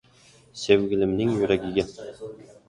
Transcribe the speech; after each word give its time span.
Sevgilimning 0.61 1.29
yuragiga 1.35 1.85